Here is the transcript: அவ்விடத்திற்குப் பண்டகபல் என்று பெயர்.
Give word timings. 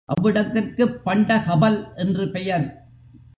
அவ்விடத்திற்குப் 0.09 1.01
பண்டகபல் 1.05 1.95
என்று 1.95 2.31
பெயர். 2.31 2.65